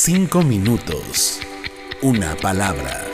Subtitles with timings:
[0.00, 1.40] Cinco minutos.
[2.02, 3.04] Una palabra.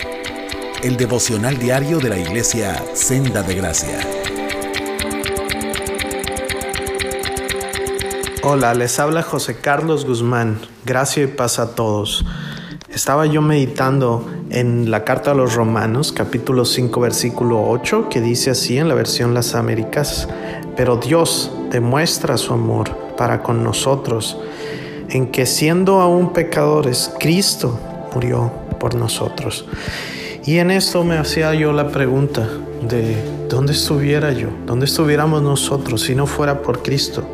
[0.82, 4.00] El devocional diario de la iglesia Senda de Gracia.
[8.42, 10.60] Hola, les habla José Carlos Guzmán.
[10.84, 12.26] Gracia y paz a todos.
[12.90, 18.50] Estaba yo meditando en la carta a los Romanos, capítulo 5, versículo 8, que dice
[18.50, 20.28] así en la versión Las Américas,
[20.76, 24.36] pero Dios demuestra su amor para con nosotros
[25.10, 27.78] en que siendo aún pecadores, Cristo
[28.14, 29.66] murió por nosotros.
[30.44, 32.46] Y en esto me hacía yo la pregunta
[32.88, 33.16] de
[33.48, 37.26] dónde estuviera yo, dónde estuviéramos nosotros si no fuera por Cristo.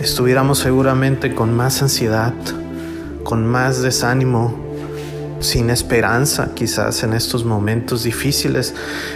[0.00, 2.34] Estuviéramos seguramente con más ansiedad,
[3.24, 4.54] con más desánimo,
[5.40, 8.74] sin esperanza quizás en estos momentos difíciles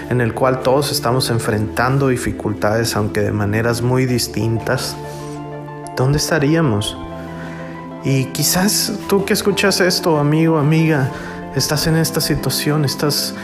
[0.09, 4.97] en el cual todos estamos enfrentando dificultades aunque de maneras muy distintas.
[5.97, 6.97] ¿Dónde estaríamos?
[8.05, 11.11] Y quizás tú que escuchas esto, amigo, amiga,
[11.57, 13.35] estás en esta situación, estás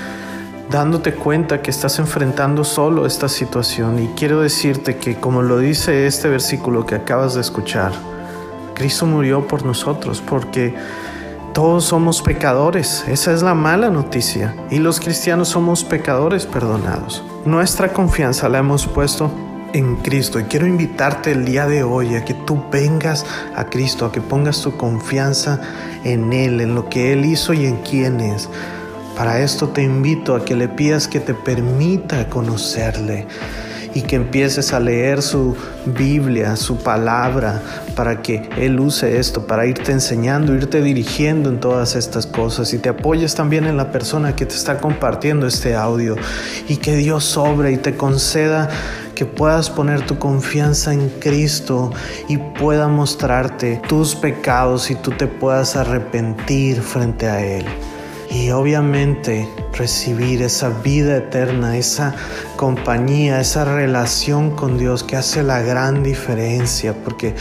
[0.69, 3.99] dándote cuenta que estás enfrentando solo esta situación.
[3.99, 7.93] Y quiero decirte que como lo dice este versículo que acabas de escuchar,
[8.75, 10.75] Cristo murió por nosotros porque
[11.55, 13.05] todos somos pecadores.
[13.09, 14.55] Esa es la mala noticia.
[14.71, 17.25] Y los cristianos somos pecadores perdonados.
[17.47, 19.31] Nuestra confianza la hemos puesto
[19.73, 20.41] en Cristo.
[20.41, 24.21] Y quiero invitarte el día de hoy a que tú vengas a Cristo, a que
[24.21, 25.61] pongas tu confianza
[26.05, 28.49] en Él, en lo que Él hizo y en quién es.
[29.17, 33.27] Para esto te invito a que le pidas que te permita conocerle
[33.95, 37.61] y que empieces a leer su Biblia, su palabra,
[37.95, 42.79] para que Él use esto, para irte enseñando, irte dirigiendo en todas estas cosas y
[42.79, 46.17] te apoyes también en la persona que te está compartiendo este audio
[46.69, 48.69] y que Dios sobre y te conceda
[49.15, 51.93] que puedas poner tu confianza en Cristo
[52.29, 57.67] y pueda mostrarte tus pecados y tú te puedas arrepentir frente a Él.
[58.31, 62.15] Y obviamente recibir esa vida eterna, esa
[62.57, 67.35] compañía, esa relación con Dios que hace la gran diferencia, porque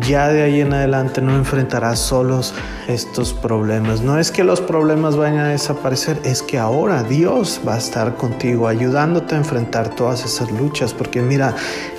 [0.00, 2.54] ya de ahí en adelante no enfrentarás solos
[2.88, 4.00] estos problemas.
[4.00, 8.16] No es que los problemas vayan a desaparecer, es que ahora Dios va a estar
[8.16, 11.54] contigo, ayudándote a enfrentar todas esas luchas, porque mira,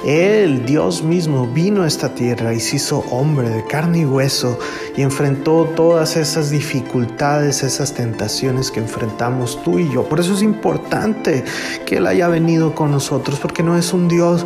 [0.06, 4.60] Él, Dios mismo, vino a esta tierra y se hizo hombre de carne y hueso
[4.96, 10.04] y enfrentó todas esas dificultades, esas tentaciones que enfrentamos tú y yo.
[10.04, 11.44] Por eso es importante
[11.86, 14.46] que Él haya venido con nosotros, porque no es un Dios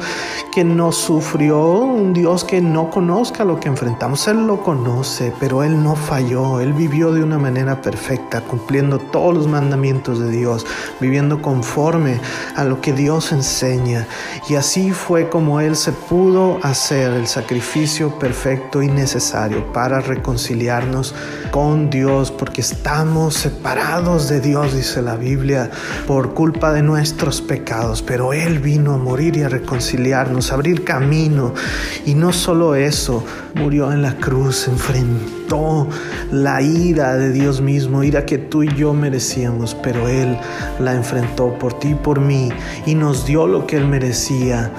[0.52, 4.28] que no sufrió, un Dios que no conozca lo que enfrentamos.
[4.28, 6.60] Él lo conoce, pero Él no falló.
[6.60, 10.66] Él vivió de una manera perfecta, cumpliendo todos los mandamientos de Dios,
[11.00, 12.20] viviendo conforme
[12.56, 14.08] a lo que Dios enseña.
[14.50, 21.14] Y así fue como Él se pudo hacer el sacrificio perfecto y necesario para reconciliarnos
[21.52, 25.70] con Dios, porque estamos separados de Dios, dice la Biblia,
[26.08, 27.60] por culpa de nuestros pecados
[28.06, 31.54] pero Él vino a morir y a reconciliarnos, a abrir camino.
[32.06, 33.24] Y no solo eso,
[33.56, 35.88] murió en la cruz, enfrentó
[36.32, 40.38] la ira de Dios mismo, ira que tú y yo merecíamos, pero Él
[40.80, 42.50] la enfrentó por ti y por mí
[42.86, 44.72] y nos dio lo que Él merecía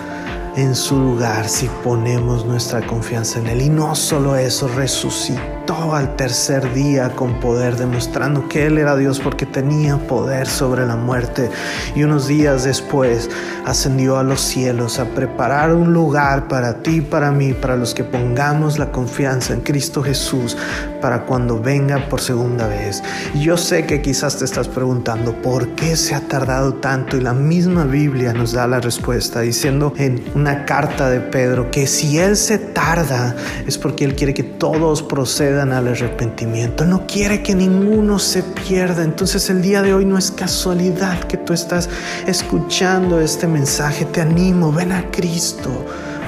[0.57, 3.63] en su lugar si ponemos nuestra confianza en Él.
[3.63, 9.21] Y no solo eso, resucitó al tercer día con poder, demostrando que Él era Dios
[9.21, 11.49] porque tenía poder sobre la muerte.
[11.95, 13.31] Y unos días después
[13.65, 18.03] ascendió a los cielos a preparar un lugar para ti para mí, para los que
[18.03, 20.57] pongamos la confianza en Cristo Jesús,
[21.01, 23.03] para cuando venga por segunda vez.
[23.35, 27.17] Yo sé que quizás te estás preguntando, ¿por qué se ha tardado tanto?
[27.17, 31.87] Y la misma Biblia nos da la respuesta, diciendo en una carta de Pedro que
[31.87, 36.87] si Él se tarda es porque Él quiere que todos procedan al arrepentimiento.
[36.87, 39.05] no quiere que ninguno se pierda.
[39.05, 41.89] Entonces el día de hoy no es casualidad que tú estás
[42.27, 44.07] escuchando este mensaje.
[44.07, 45.71] Te animo, ven a Cristo.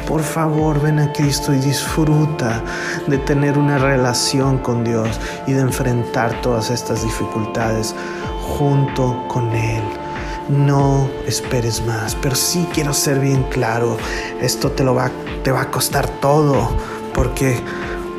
[0.06, 2.62] Por favor, ven a Cristo y disfruta
[3.06, 7.94] de tener una relación con Dios y de enfrentar todas estas dificultades
[8.58, 9.82] junto con Él.
[10.50, 13.96] No esperes más, pero sí quiero ser bien claro,
[14.42, 15.10] esto te lo va,
[15.44, 16.68] te va a costar todo,
[17.14, 17.58] porque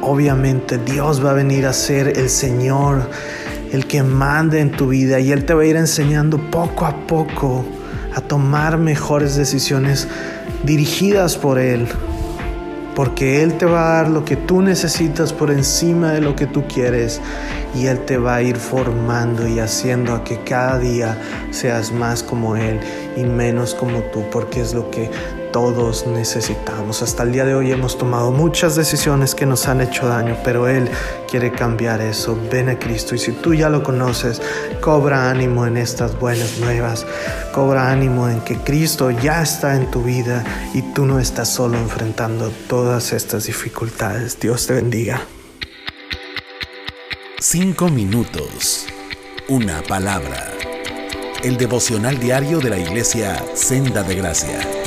[0.03, 3.09] obviamente Dios va a venir a ser el Señor,
[3.71, 7.07] el que mande en tu vida y Él te va a ir enseñando poco a
[7.07, 7.65] poco
[8.15, 10.07] a tomar mejores decisiones
[10.63, 11.87] dirigidas por Él.
[12.95, 16.45] Porque Él te va a dar lo que tú necesitas por encima de lo que
[16.45, 17.21] tú quieres
[17.73, 21.17] y Él te va a ir formando y haciendo a que cada día
[21.49, 22.79] seas más como Él
[23.15, 25.09] y menos como tú, porque es lo que
[25.51, 27.01] todos necesitamos.
[27.03, 30.67] Hasta el día de hoy hemos tomado muchas decisiones que nos han hecho daño, pero
[30.67, 30.89] Él
[31.29, 32.37] quiere cambiar eso.
[32.51, 34.41] Ven a Cristo y si tú ya lo conoces,
[34.81, 37.05] cobra ánimo en estas buenas nuevas.
[37.53, 40.43] Cobra ánimo en que Cristo ya está en tu vida
[40.73, 44.39] y tú no estás solo enfrentando todas estas dificultades.
[44.39, 45.21] Dios te bendiga.
[47.39, 48.87] Cinco minutos.
[49.49, 50.72] Una palabra.
[51.43, 54.82] El devocional diario de la iglesia Senda de Gracia.